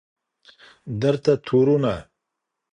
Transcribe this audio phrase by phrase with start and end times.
[1.01, 1.95] درته تورونه